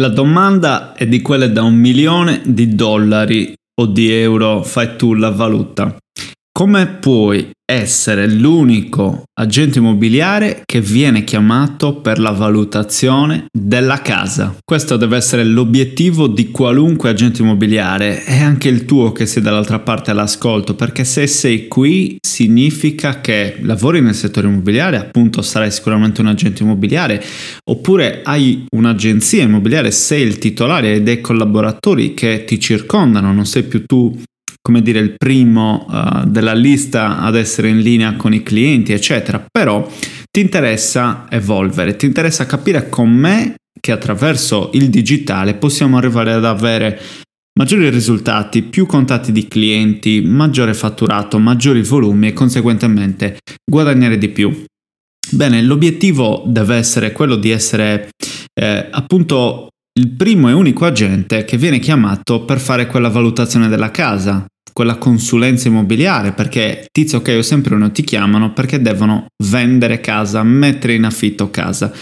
[0.00, 5.12] La domanda è di quelle da un milione di dollari o di euro, fai tu
[5.12, 5.94] la valuta.
[6.50, 14.56] Come puoi essere l'unico agente immobiliare che viene chiamato per la valutazione della casa?
[14.64, 19.78] Questo deve essere l'obiettivo di qualunque agente immobiliare e anche il tuo che sei dall'altra
[19.78, 26.20] parte all'ascolto, perché se sei qui significa che lavori nel settore immobiliare, appunto sarai sicuramente
[26.20, 27.22] un agente immobiliare,
[27.64, 33.62] oppure hai un'agenzia immobiliare, sei il titolare e dei collaboratori che ti circondano, non sei
[33.62, 34.20] più tu
[34.70, 39.44] come dire, il primo uh, della lista ad essere in linea con i clienti, eccetera.
[39.50, 39.84] Però
[40.30, 46.44] ti interessa evolvere, ti interessa capire con me che attraverso il digitale possiamo arrivare ad
[46.44, 47.00] avere
[47.58, 53.38] maggiori risultati, più contatti di clienti, maggiore fatturato, maggiori volumi e conseguentemente
[53.68, 54.64] guadagnare di più.
[55.32, 58.10] Bene, l'obiettivo deve essere quello di essere
[58.54, 63.90] eh, appunto il primo e unico agente che viene chiamato per fare quella valutazione della
[63.90, 64.46] casa,
[64.80, 70.42] quella consulenza immobiliare, perché tizio ok o sempre uno ti chiamano perché devono vendere casa,
[70.42, 71.92] mettere in affitto casa.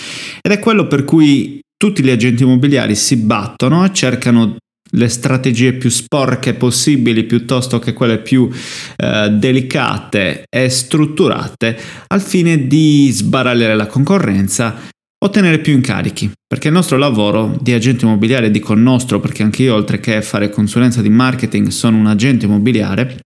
[0.40, 4.58] Ed è quello per cui tutti gli agenti immobiliari si battono e cercano
[4.92, 8.48] le strategie più sporche possibili piuttosto che quelle più
[8.96, 14.76] eh, delicate e strutturate al fine di sbaragliare la concorrenza
[15.20, 19.74] Ottenere più incarichi, perché il nostro lavoro di agente immobiliare, dico nostro perché anche io
[19.74, 23.18] oltre che fare consulenza di marketing sono un agente immobiliare,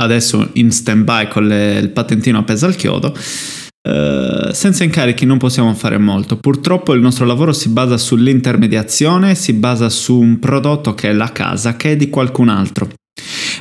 [0.00, 5.38] adesso in stand by con le, il patentino appeso al chiodo, eh, senza incarichi non
[5.38, 6.36] possiamo fare molto.
[6.36, 11.32] Purtroppo il nostro lavoro si basa sull'intermediazione, si basa su un prodotto che è la
[11.32, 12.88] casa, che è di qualcun altro.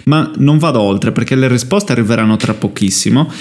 [0.06, 3.32] Ma non vado oltre perché le risposte arriveranno tra pochissimo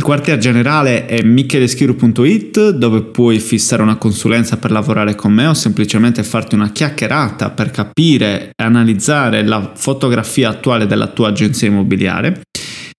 [0.00, 5.52] il quartier generale è micheleschiru.it dove puoi fissare una consulenza per lavorare con me o
[5.52, 12.40] semplicemente farti una chiacchierata per capire e analizzare la fotografia attuale della tua agenzia immobiliare.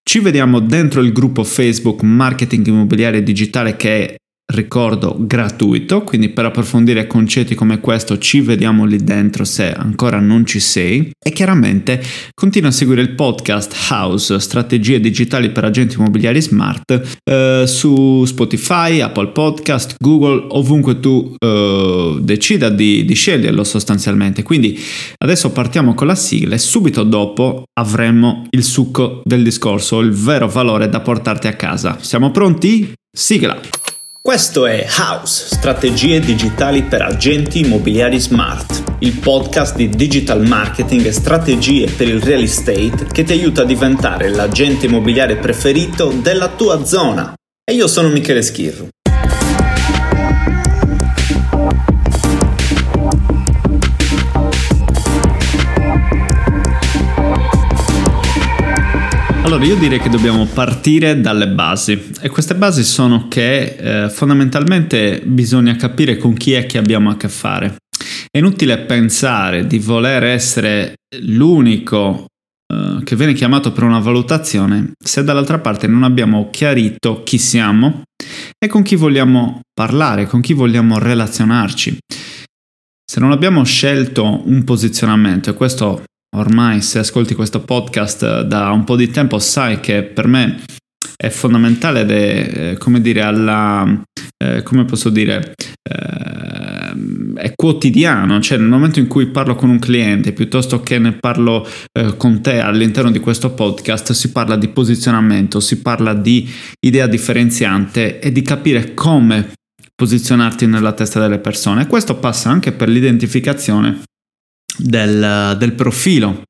[0.04, 4.16] Ci vediamo dentro il gruppo Facebook Marketing Immobiliare Digitale che è
[4.52, 10.46] ricordo gratuito, quindi per approfondire concetti come questo ci vediamo lì dentro se ancora non
[10.46, 12.02] ci sei e chiaramente
[12.34, 19.00] continua a seguire il podcast House, strategie digitali per agenti immobiliari smart eh, su Spotify,
[19.00, 24.44] Apple Podcast, Google, ovunque tu eh, decida di, di sceglierlo sostanzialmente.
[24.44, 24.80] Quindi
[25.18, 30.48] adesso partiamo con la sigla e subito dopo avremo il succo del discorso, il vero
[30.48, 31.98] valore da portarti a casa.
[32.02, 32.94] Siamo pronti?
[33.12, 33.91] Sigla!
[34.24, 41.12] Questo è House, strategie digitali per agenti immobiliari smart, il podcast di digital marketing e
[41.12, 46.86] strategie per il real estate che ti aiuta a diventare l'agente immobiliare preferito della tua
[46.86, 47.34] zona.
[47.68, 48.90] E io sono Michele Schirru.
[59.52, 65.22] Allora io direi che dobbiamo partire dalle basi e queste basi sono che eh, fondamentalmente
[65.26, 67.76] bisogna capire con chi è che abbiamo a che fare.
[68.32, 70.94] È inutile pensare di voler essere
[71.24, 72.28] l'unico
[72.74, 78.04] eh, che viene chiamato per una valutazione se dall'altra parte non abbiamo chiarito chi siamo
[78.58, 81.98] e con chi vogliamo parlare, con chi vogliamo relazionarci.
[83.04, 86.04] Se non abbiamo scelto un posizionamento, e questo
[86.36, 90.62] ormai se ascolti questo podcast da un po' di tempo sai che per me
[91.22, 94.02] è fondamentale ed è, eh, come dire, alla,
[94.44, 95.54] eh, come posso dire,
[95.88, 96.94] eh,
[97.36, 101.68] è quotidiano, cioè nel momento in cui parlo con un cliente piuttosto che ne parlo
[101.92, 106.50] eh, con te all'interno di questo podcast, si parla di posizionamento, si parla di
[106.80, 109.52] idea differenziante e di capire come
[109.94, 111.86] posizionarti nella testa delle persone.
[111.86, 114.02] Questo passa anche per l'identificazione
[114.78, 116.44] del, del profilo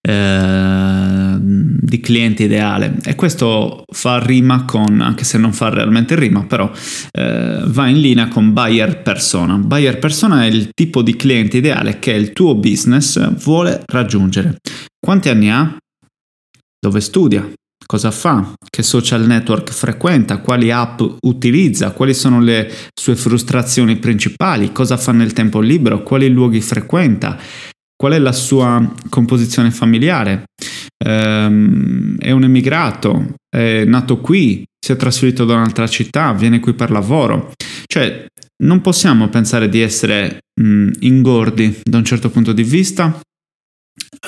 [0.00, 6.44] eh, di cliente ideale e questo fa rima con, anche se non fa realmente rima,
[6.44, 6.70] però
[7.12, 9.56] eh, va in linea con buyer persona.
[9.58, 14.56] Buyer persona è il tipo di cliente ideale che il tuo business vuole raggiungere.
[14.98, 15.76] Quanti anni ha?
[16.78, 17.48] Dove studia?
[17.92, 24.72] Cosa fa, che social network frequenta, quali app utilizza, quali sono le sue frustrazioni principali,
[24.72, 27.38] cosa fa nel tempo libero, quali luoghi frequenta,
[27.94, 30.44] qual è la sua composizione familiare.
[31.04, 36.72] Ehm, è un emigrato, è nato qui, si è trasferito da un'altra città, viene qui
[36.72, 37.52] per lavoro.
[37.84, 38.24] Cioè,
[38.64, 43.20] non possiamo pensare di essere mh, ingordi da un certo punto di vista,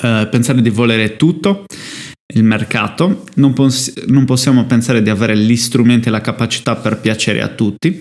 [0.03, 1.65] eh, pensare di volere tutto
[2.33, 6.99] il mercato, non, poss- non, possiamo pensare di avere gli strumenti e la capacità per
[6.99, 7.99] piacere a tutti,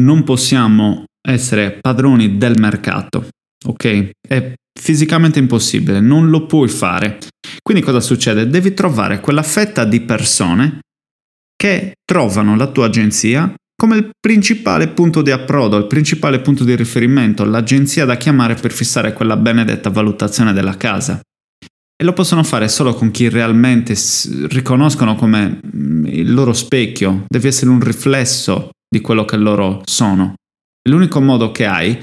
[0.00, 3.28] non possiamo essere padroni del mercato,
[3.66, 4.10] ok?
[4.26, 7.18] È fisicamente impossibile, non lo puoi fare.
[7.62, 8.48] Quindi cosa succede?
[8.48, 10.80] Devi trovare quella fetta di persone
[11.56, 16.76] che trovano la tua agenzia come il principale punto di approdo, il principale punto di
[16.76, 21.20] riferimento, l'agenzia da chiamare per fissare quella benedetta valutazione della casa.
[22.04, 23.96] Lo possono fare solo con chi realmente
[24.48, 30.34] riconoscono come mm, il loro specchio, deve essere un riflesso di quello che loro sono.
[30.86, 31.98] L'unico modo che hai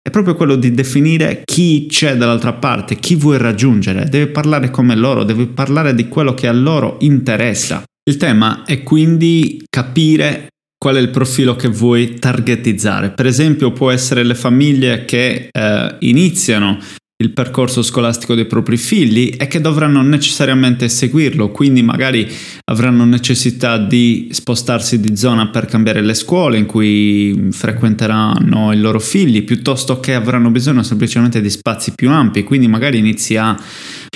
[0.00, 4.94] è proprio quello di definire chi c'è dall'altra parte, chi vuoi raggiungere, devi parlare come
[4.94, 7.82] loro, devi parlare di quello che a loro interessa.
[8.08, 10.46] Il tema è quindi capire
[10.78, 13.10] qual è il profilo che vuoi targetizzare.
[13.10, 16.78] Per esempio può essere le famiglie che eh, iniziano
[17.24, 22.30] il percorso scolastico dei propri figli e che dovranno necessariamente seguirlo, quindi magari
[22.70, 29.00] avranno necessità di spostarsi di zona per cambiare le scuole in cui frequenteranno i loro
[29.00, 33.58] figli, piuttosto che avranno bisogno semplicemente di spazi più ampi, quindi magari inizi a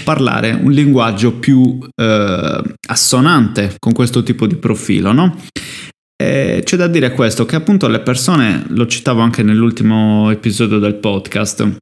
[0.05, 5.35] parlare un linguaggio più eh, assonante con questo tipo di profilo, no?
[6.21, 10.97] E c'è da dire questo, che appunto le persone, lo citavo anche nell'ultimo episodio del
[10.97, 11.77] podcast,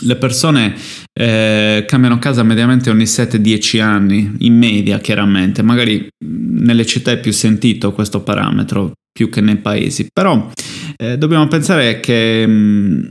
[0.00, 0.74] le persone
[1.12, 7.32] eh, cambiano casa mediamente ogni 7-10 anni, in media chiaramente, magari nelle città è più
[7.32, 10.50] sentito questo parametro più che nei paesi, però
[10.96, 13.08] eh, dobbiamo pensare che mh,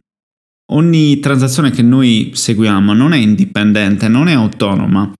[0.73, 5.11] ogni transazione che noi seguiamo non è indipendente, non è autonoma,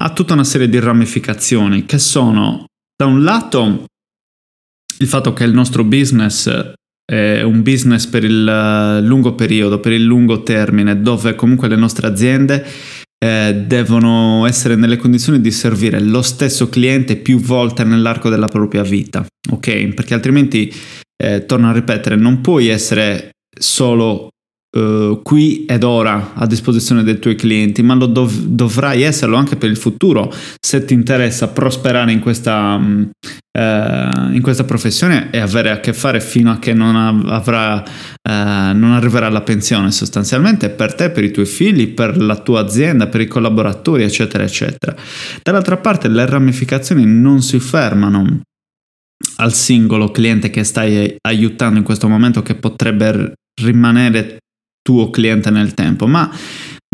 [0.00, 3.86] ha tutta una serie di ramificazioni che sono da un lato
[4.98, 6.72] il fatto che il nostro business
[7.04, 11.76] è un business per il eh, lungo periodo, per il lungo termine, dove comunque le
[11.76, 12.64] nostre aziende
[13.24, 18.82] eh, devono essere nelle condizioni di servire lo stesso cliente più volte nell'arco della propria
[18.82, 19.94] vita, ok?
[19.94, 20.72] Perché altrimenti,
[21.22, 24.28] eh, torno a ripetere, non puoi essere solo
[24.74, 29.56] uh, qui ed ora a disposizione dei tuoi clienti, ma lo dov- dovrai esserlo anche
[29.56, 33.10] per il futuro se ti interessa prosperare in questa, um,
[33.56, 38.30] in questa professione e avere a che fare fino a che non, avrà, uh,
[38.76, 43.06] non arriverà alla pensione sostanzialmente per te, per i tuoi figli, per la tua azienda,
[43.06, 44.94] per i collaboratori, eccetera, eccetera.
[45.42, 48.40] Dall'altra parte le ramificazioni non si fermano
[49.36, 54.38] al singolo cliente che stai aiutando in questo momento che potrebbe rimanere
[54.84, 56.30] tuo cliente nel tempo, ma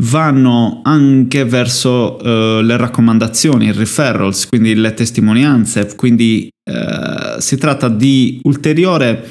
[0.03, 7.89] vanno anche verso uh, le raccomandazioni, i referrals, quindi le testimonianze, quindi uh, si tratta
[7.89, 9.29] di ulteriore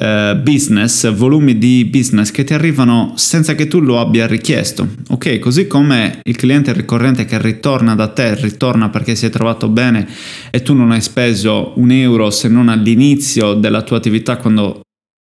[0.00, 5.38] uh, business, volumi di business che ti arrivano senza che tu lo abbia richiesto, ok?
[5.38, 10.08] Così come il cliente ricorrente che ritorna da te, ritorna perché si è trovato bene
[10.50, 14.80] e tu non hai speso un euro se non all'inizio della tua attività quando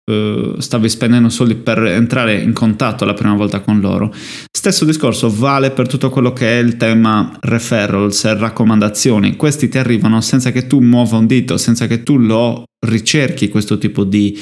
[0.08, 4.14] Uh, stavi spendendo soldi per entrare in contatto la prima volta con loro.
[4.48, 9.34] Stesso discorso vale per tutto quello che è il tema referrals e raccomandazioni.
[9.34, 13.78] Questi ti arrivano senza che tu muova un dito, senza che tu lo ricerchi questo
[13.78, 14.38] tipo di,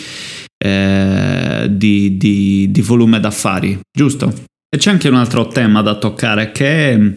[0.63, 4.35] eh, di, di, di volume d'affari, giusto?
[4.69, 7.17] E c'è anche un altro tema da toccare che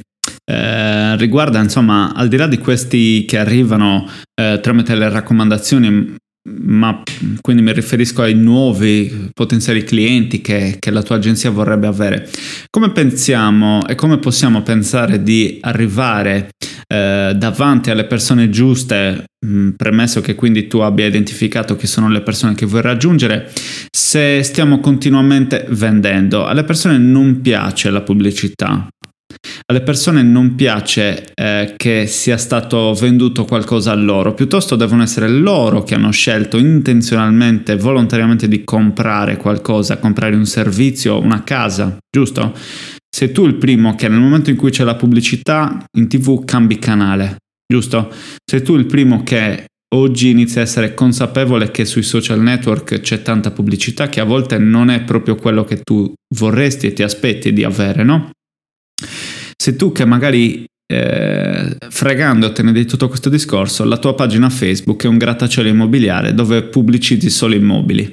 [0.50, 4.08] eh, riguarda, insomma, al di là di questi che arrivano
[4.39, 6.16] eh, tramite le raccomandazioni
[6.60, 7.04] ma
[7.42, 12.30] quindi mi riferisco ai nuovi potenziali clienti che, che, la tua agenzia vorrebbe avere.
[12.70, 16.50] Come pensiamo e come possiamo pensare di arrivare
[16.88, 22.22] eh, davanti alle persone giuste, mh, premesso che quindi tu abbia identificato chi sono le
[22.22, 23.51] persone che vuoi raggiungere,
[23.92, 26.46] se stiamo continuamente vendendo?
[26.46, 28.88] Alle persone non piace la pubblicità,
[29.70, 35.27] alle persone non piace eh, che sia stato venduto qualcosa a loro, piuttosto devono essere
[35.27, 42.56] loro che hanno scelto intenzionalmente, volontariamente di comprare qualcosa, comprare un servizio, una casa, giusto?
[43.10, 46.79] Sei tu il primo che nel momento in cui c'è la pubblicità in tv cambi
[46.79, 48.12] canale, giusto?
[48.46, 49.65] Sei tu il primo che
[49.96, 54.58] oggi inizia a essere consapevole che sui social network c'è tanta pubblicità che a volte
[54.58, 58.32] non è proprio quello che tu vorresti e ti aspetti di avere, no?
[59.61, 65.07] Se tu che magari eh, fregandotene di tutto questo discorso, la tua pagina Facebook è
[65.07, 68.09] un grattacielo immobiliare dove pubblicizzi solo immobili,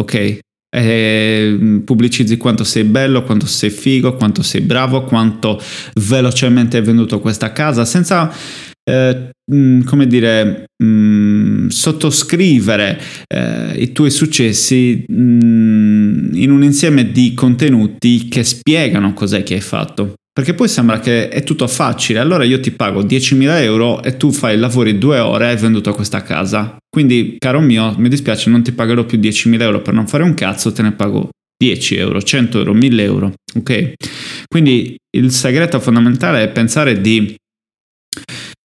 [0.00, 0.38] ok?
[0.68, 5.60] E pubblicizzi quanto sei bello, quanto sei figo, quanto sei bravo, quanto
[5.94, 8.30] velocemente hai venduto questa casa, senza
[8.88, 9.30] eh,
[9.84, 18.44] come dire, mh, sottoscrivere eh, i tuoi successi mh, in un insieme di contenuti che
[18.44, 20.14] spiegano cos'è che hai fatto.
[20.36, 24.30] Perché poi sembra che è tutto facile, allora io ti pago 10.000 euro e tu
[24.30, 26.76] fai lavori due ore e hai venduto questa casa.
[26.90, 30.34] Quindi, caro mio, mi dispiace, non ti pagherò più 10.000 euro per non fare un
[30.34, 33.32] cazzo, te ne pago 10 euro, 100 euro, 1000 euro.
[33.54, 33.94] Ok?
[34.46, 37.34] Quindi il segreto fondamentale è pensare di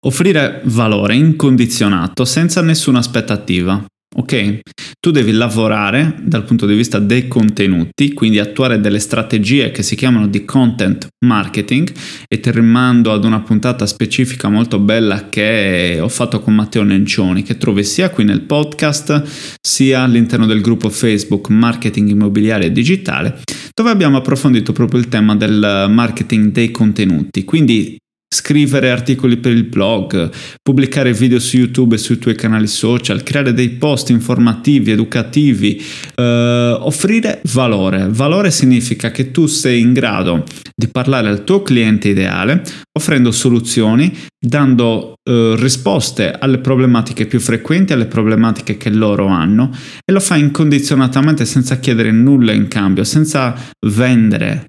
[0.05, 3.83] offrire valore incondizionato senza nessuna aspettativa.
[4.15, 4.61] Ok?
[4.99, 9.95] Tu devi lavorare dal punto di vista dei contenuti, quindi attuare delle strategie che si
[9.95, 11.93] chiamano di content marketing
[12.27, 17.43] e ti rimando ad una puntata specifica molto bella che ho fatto con Matteo Nencioni,
[17.43, 23.43] che trovi sia qui nel podcast sia all'interno del gruppo Facebook Marketing Immobiliare e Digitale,
[23.75, 27.45] dove abbiamo approfondito proprio il tema del marketing dei contenuti.
[27.45, 27.97] Quindi
[28.29, 30.31] scrivere articoli per il blog,
[30.63, 35.83] pubblicare video su YouTube e sui tuoi canali social, creare dei post informativi, educativi,
[36.15, 38.09] eh, offrire valore.
[38.11, 44.13] Valore significa che tu sei in grado di parlare al tuo cliente ideale, offrendo soluzioni,
[44.39, 49.71] dando eh, risposte alle problematiche più frequenti, alle problematiche che loro hanno
[50.05, 53.55] e lo fai incondizionatamente senza chiedere nulla in cambio, senza
[53.87, 54.67] vendere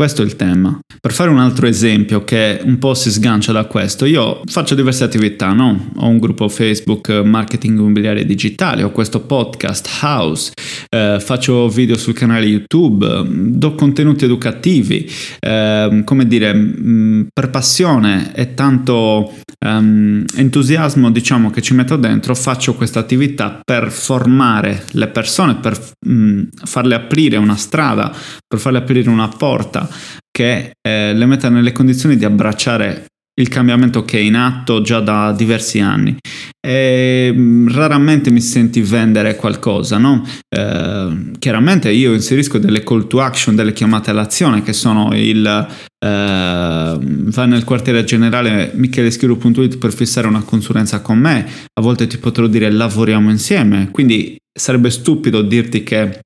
[0.00, 0.80] questo è il tema.
[0.98, 5.04] Per fare un altro esempio che un po' si sgancia da questo, io faccio diverse
[5.04, 5.90] attività, no?
[5.96, 10.52] Ho un gruppo Facebook Marketing Immobiliare Digitale, ho questo podcast House,
[10.88, 15.06] eh, faccio video sul canale YouTube, do contenuti educativi,
[15.38, 19.34] eh, come dire, mh, mm, per passione e tanto
[19.66, 25.78] um, entusiasmo, diciamo, che ci metto dentro, faccio questa attività per formare le persone, per
[26.06, 28.10] mh, mm, farle aprire una strada,
[28.46, 29.88] per farle aprire una porta
[30.30, 33.06] che eh, le metta nelle condizioni di abbracciare
[33.40, 36.16] il cambiamento che è in atto già da diversi anni.
[36.60, 40.26] E mm, raramente mi senti vendere qualcosa, no?
[40.48, 46.98] Eh, chiaramente io inserisco delle call to action, delle chiamate all'azione che sono il eh,
[47.00, 52.46] vai nel quartiere generale micheleschiro.it per fissare una consulenza con me, a volte ti potrò
[52.46, 56.20] dire lavoriamo insieme, quindi sarebbe stupido dirti che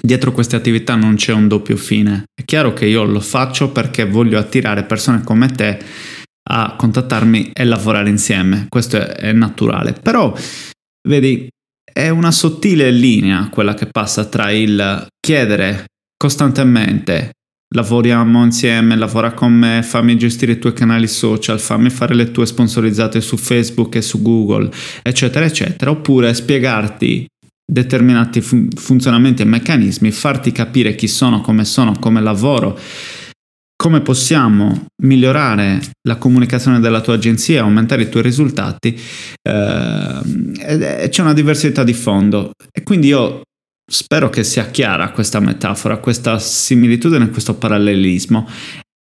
[0.00, 2.24] dietro queste attività non c'è un doppio fine.
[2.34, 5.78] È chiaro che io lo faccio perché voglio attirare persone come te
[6.48, 9.92] a contattarmi e lavorare insieme, questo è, è naturale.
[9.92, 10.32] Però,
[11.08, 11.48] vedi,
[11.92, 15.86] è una sottile linea quella che passa tra il chiedere
[16.16, 17.32] costantemente
[17.74, 22.46] lavoriamo insieme, lavora con me, fammi gestire i tuoi canali social, fammi fare le tue
[22.46, 24.70] sponsorizzate su Facebook e su Google,
[25.02, 27.26] eccetera, eccetera, oppure spiegarti
[27.66, 32.78] determinati fun- funzionamenti e meccanismi, farti capire chi sono, come sono, come lavoro,
[33.76, 38.98] come possiamo migliorare la comunicazione della tua agenzia, aumentare i tuoi risultati,
[39.42, 42.52] eh, c'è una diversità di fondo.
[42.72, 43.42] E quindi io
[43.88, 48.48] spero che sia chiara questa metafora, questa similitudine, questo parallelismo.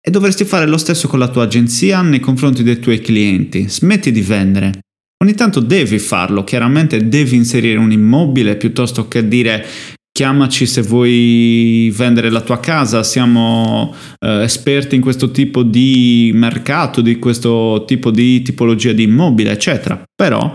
[0.06, 4.12] E dovresti fare lo stesso con la tua agenzia nei confronti dei tuoi clienti, smetti
[4.12, 4.82] di vendere,
[5.24, 9.66] Ogni tanto devi farlo, chiaramente devi inserire un immobile piuttosto che dire
[10.12, 17.00] chiamaci se vuoi vendere la tua casa, siamo eh, esperti in questo tipo di mercato,
[17.00, 20.04] di questo tipo di tipologia di immobile, eccetera.
[20.14, 20.52] Però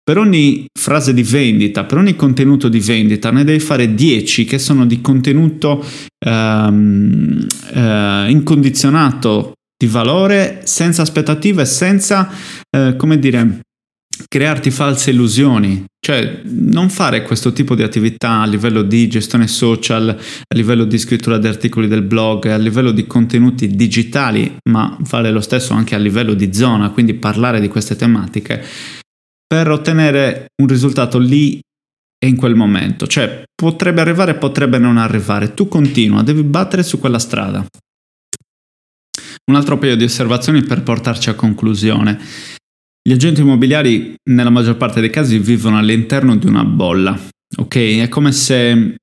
[0.00, 4.60] per ogni frase di vendita, per ogni contenuto di vendita, ne devi fare 10 che
[4.60, 5.84] sono di contenuto
[6.24, 12.30] ehm, eh, incondizionato di valore, senza aspettative, senza,
[12.70, 13.62] eh, come dire,
[14.34, 20.08] crearti false illusioni, cioè non fare questo tipo di attività a livello di gestione social,
[20.08, 25.30] a livello di scrittura di articoli del blog, a livello di contenuti digitali, ma vale
[25.30, 28.60] lo stesso anche a livello di zona, quindi parlare di queste tematiche,
[29.46, 31.60] per ottenere un risultato lì
[32.18, 33.06] e in quel momento.
[33.06, 37.64] Cioè potrebbe arrivare, potrebbe non arrivare, tu continua, devi battere su quella strada.
[39.46, 42.18] Un altro paio di osservazioni per portarci a conclusione.
[43.06, 47.14] Gli agenti immobiliari nella maggior parte dei casi vivono all'interno di una bolla,
[47.58, 47.76] ok?
[48.00, 48.94] È come se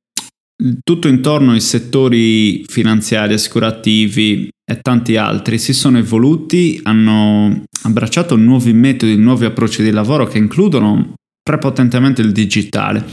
[0.83, 8.73] tutto intorno ai settori finanziari, assicurativi e tanti altri si sono evoluti, hanno abbracciato nuovi
[8.73, 13.05] metodi, nuovi approcci di lavoro che includono prepotentemente il digitale.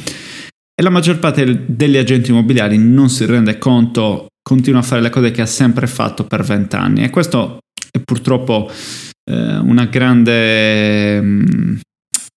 [0.75, 5.11] E la maggior parte degli agenti immobiliari non si rende conto, continua a fare le
[5.11, 7.59] cose che ha sempre fatto per vent'anni e questo
[7.91, 8.71] è purtroppo
[9.33, 11.77] una grande mm,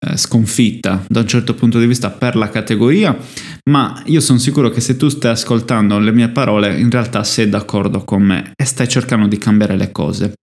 [0.04, 3.16] eh, sconfitta da un certo punto di vista per la categoria,
[3.70, 7.50] ma io sono sicuro che se tu stai ascoltando le mie parole in realtà sei
[7.50, 10.34] d'accordo con me e stai cercando di cambiare le cose.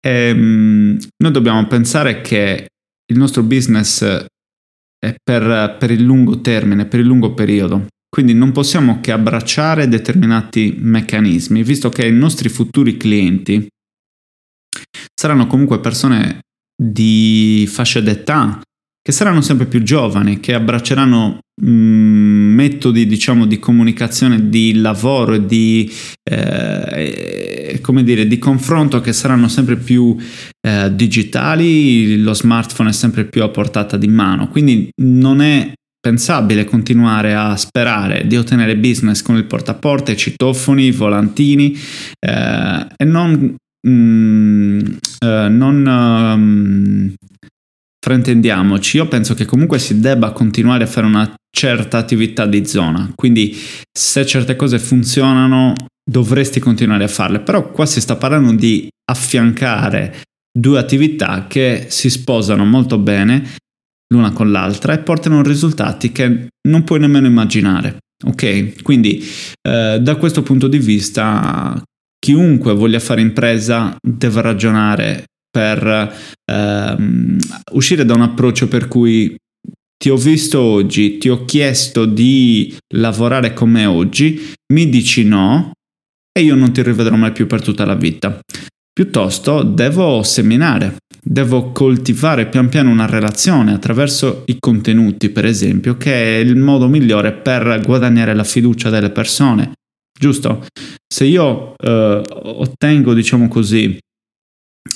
[0.00, 2.68] E, ehm, noi dobbiamo pensare che
[3.10, 7.86] il nostro business è per, per il lungo termine, per il lungo periodo.
[8.08, 13.66] Quindi non possiamo che abbracciare determinati meccanismi, visto che i nostri futuri clienti
[15.14, 16.40] saranno comunque persone
[16.80, 18.60] di fascia d'età
[19.08, 25.32] che saranno sempre più giovani, che abbracceranno mh, mm, metodi diciamo di comunicazione, di lavoro
[25.32, 25.90] e di,
[26.30, 30.14] eh, come dire, di confronto che saranno sempre più
[30.60, 36.66] eh, digitali, lo smartphone è sempre più a portata di mano, quindi non è pensabile
[36.66, 41.74] continuare a sperare di ottenere business con il portaporte, citofoni, volantini
[42.18, 43.56] eh, e non
[43.88, 44.80] mm,
[45.24, 47.14] eh, non um,
[48.04, 53.10] fraintendiamoci, io penso che comunque si debba continuare a fare una certa attività di zona,
[53.14, 53.56] quindi
[53.90, 55.74] se certe cose funzionano
[56.08, 60.22] dovresti continuare a farle, però qua si sta parlando di affiancare
[60.58, 63.56] due attività che si sposano molto bene
[64.12, 67.98] l'una con l'altra e portano risultati che non puoi nemmeno immaginare.
[68.24, 69.24] Ok, quindi
[69.62, 71.80] eh, da questo punto di vista
[72.18, 77.38] chiunque voglia fare impresa deve ragionare per ehm,
[77.72, 79.34] uscire da un approccio per cui
[79.96, 85.72] ti ho visto oggi, ti ho chiesto di lavorare con me oggi, mi dici no
[86.30, 88.38] e io non ti rivedrò mai più per tutta la vita.
[88.92, 96.12] Piuttosto devo seminare, devo coltivare pian piano una relazione attraverso i contenuti, per esempio, che
[96.12, 99.72] è il modo migliore per guadagnare la fiducia delle persone,
[100.18, 100.66] giusto?
[101.06, 103.98] Se io eh, ottengo, diciamo così,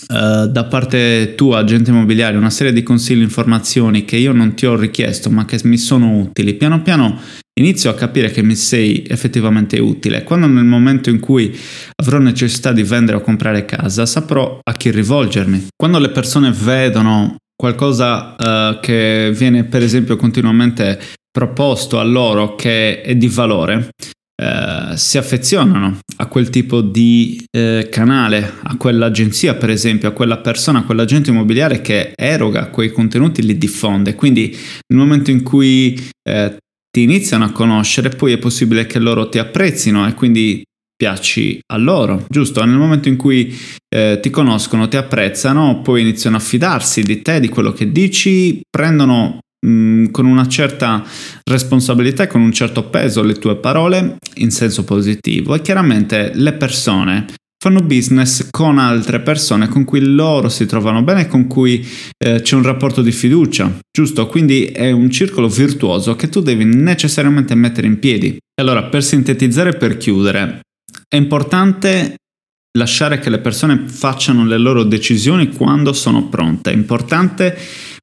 [0.09, 4.55] Uh, da parte tua, agente immobiliare, una serie di consigli e informazioni che io non
[4.55, 7.21] ti ho richiesto ma che mi sono utili, piano piano
[7.61, 10.25] inizio a capire che mi sei effettivamente utile.
[10.25, 11.57] Quando nel momento in cui
[11.97, 15.69] avrò necessità di vendere o comprare casa, saprò a chi rivolgermi.
[15.77, 20.99] Quando le persone vedono qualcosa uh, che viene per esempio continuamente
[21.31, 23.91] proposto a loro che è di valore,
[24.43, 30.39] eh, si affezionano a quel tipo di eh, canale, a quell'agenzia per esempio, a quella
[30.39, 34.17] persona, a quell'agente immobiliare che eroga quei contenuti, li diffonde.
[34.17, 34.51] Quindi
[34.89, 35.97] nel momento in cui
[36.29, 36.57] eh,
[36.91, 40.65] ti iniziano a conoscere, poi è possibile che loro ti apprezzino e quindi
[40.97, 42.65] piaci a loro, giusto?
[42.65, 43.57] Nel momento in cui
[43.89, 48.61] eh, ti conoscono, ti apprezzano, poi iniziano a fidarsi di te, di quello che dici,
[48.69, 51.05] prendono Mm, con una certa
[51.45, 56.55] responsabilità e con un certo peso le tue parole in senso positivo e chiaramente le
[56.55, 57.27] persone
[57.63, 61.87] fanno business con altre persone con cui loro si trovano bene e con cui
[62.19, 64.27] eh, c'è un rapporto di fiducia, giusto?
[64.27, 68.37] Quindi è un circolo virtuoso che tu devi necessariamente mettere in piedi.
[68.61, 70.63] Allora, per sintetizzare e per chiudere,
[71.07, 72.17] è importante
[72.77, 76.73] lasciare che le persone facciano le loro decisioni quando sono pronte.
[76.73, 77.57] È importante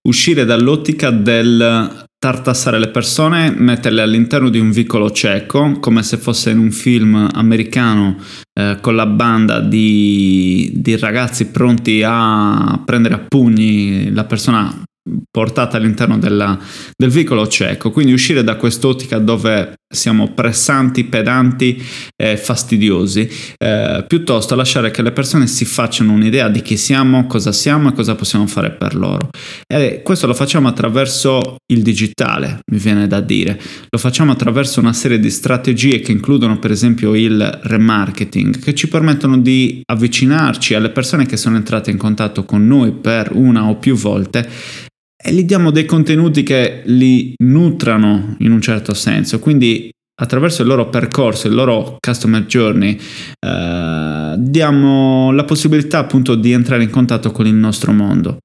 [0.09, 6.49] uscire dall'ottica del tartassare le persone, metterle all'interno di un vicolo cieco, come se fosse
[6.49, 8.17] in un film americano
[8.53, 14.83] eh, con la banda di, di ragazzi pronti a prendere a pugni la persona
[15.31, 16.59] portata all'interno della,
[16.95, 21.83] del vicolo cieco, quindi uscire da quest'ottica dove siamo pressanti, pedanti
[22.15, 27.51] e fastidiosi, eh, piuttosto lasciare che le persone si facciano un'idea di chi siamo, cosa
[27.51, 29.29] siamo e cosa possiamo fare per loro.
[29.67, 34.93] E questo lo facciamo attraverso il digitale, mi viene da dire, lo facciamo attraverso una
[34.93, 40.91] serie di strategie che includono per esempio il remarketing, che ci permettono di avvicinarci alle
[40.91, 44.87] persone che sono entrate in contatto con noi per una o più volte
[45.21, 49.39] e gli diamo dei contenuti che li nutrano in un certo senso.
[49.39, 52.99] Quindi attraverso il loro percorso, il loro customer journey,
[53.39, 58.37] eh, diamo la possibilità appunto di entrare in contatto con il nostro mondo.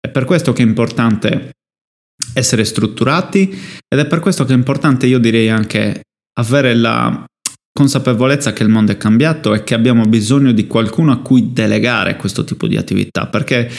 [0.00, 1.52] È per questo che è importante
[2.34, 3.58] essere strutturati
[3.88, 6.02] ed è per questo che è importante, io direi anche,
[6.38, 7.24] avere la
[7.72, 12.16] consapevolezza che il mondo è cambiato e che abbiamo bisogno di qualcuno a cui delegare
[12.16, 13.70] questo tipo di attività, perché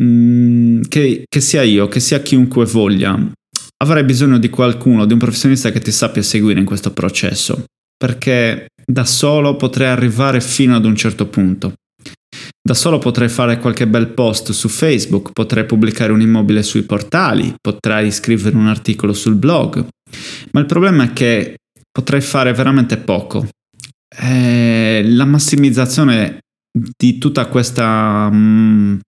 [0.00, 3.18] mh, mm, che, che sia io, che sia chiunque voglia,
[3.82, 7.64] avrai bisogno di qualcuno, di un professionista che ti sappia seguire in questo processo,
[7.96, 11.74] perché da solo potrei arrivare fino ad un certo punto.
[12.64, 17.54] Da solo potrei fare qualche bel post su Facebook, potrei pubblicare un immobile sui portali,
[17.60, 19.84] potrei scrivere un articolo sul blog,
[20.52, 21.56] ma il problema è che
[21.90, 23.46] potrei fare veramente poco.
[24.16, 26.38] Eh, la massimizzazione
[26.72, 28.98] di tutta questa mm,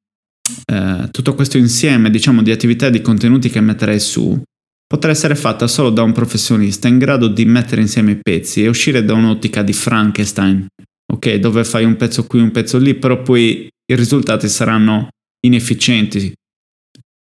[0.67, 4.43] eh, tutto questo insieme diciamo di attività e di contenuti che metterei su
[4.87, 8.69] potrà essere fatta solo da un professionista in grado di mettere insieme i pezzi e
[8.69, 10.67] uscire da un'ottica di Frankenstein,
[11.13, 11.35] ok?
[11.35, 15.09] Dove fai un pezzo qui, un pezzo lì, però poi i risultati saranno
[15.45, 16.33] inefficienti,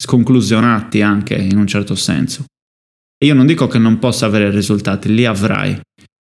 [0.02, 2.46] sconclusionati anche in un certo senso.
[3.22, 5.80] E io non dico che non possa avere risultati, li avrai.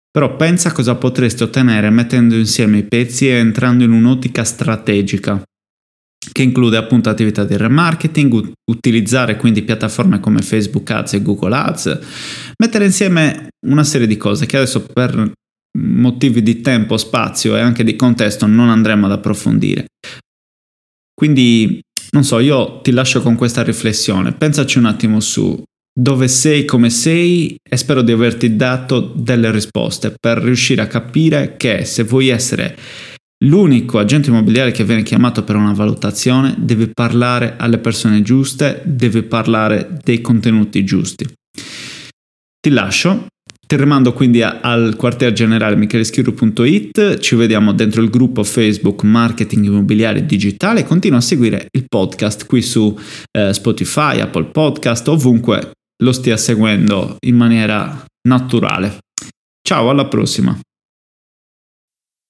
[0.10, 5.39] Però pensa cosa potresti ottenere mettendo insieme i pezzi e entrando in un'ottica strategica
[6.32, 12.00] che include appunto attività di remarketing, utilizzare quindi piattaforme come Facebook Ads e Google Ads,
[12.58, 15.32] mettere insieme una serie di cose che adesso per
[15.78, 19.86] motivi di tempo, spazio e anche di contesto non andremo ad approfondire.
[21.13, 21.80] Quindi,
[22.12, 25.62] non so, io ti lascio con questa riflessione, pensaci un attimo su
[26.00, 31.58] dove sei, come sei e spero di averti dato delle risposte per riuscire a capire
[31.58, 32.78] che se vuoi essere
[33.45, 39.21] L'unico agente immobiliare che viene chiamato per una valutazione deve parlare alle persone giuste, deve
[39.21, 41.28] parlare dei contenuti giusti.
[42.60, 43.28] Ti lascio,
[43.67, 50.26] ti rimando quindi al quartier generale micheleschirru.it, ci vediamo dentro il gruppo Facebook Marketing Immobiliare
[50.26, 52.97] Digitale, continua a seguire il podcast qui su
[53.38, 58.97] eh, Spotify, Apple Podcast, ovunque lo stia seguendo in maniera naturale.
[59.62, 60.60] Ciao, alla prossima!